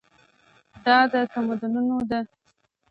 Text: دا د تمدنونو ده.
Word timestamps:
دا 0.83 0.97
د 1.11 1.13
تمدنونو 1.31 1.97
ده. 2.09 2.19